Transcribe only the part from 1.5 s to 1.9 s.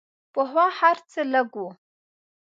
وو.